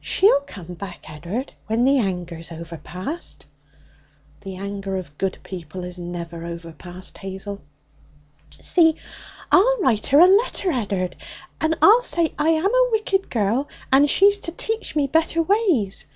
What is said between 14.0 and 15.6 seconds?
she's to teach me better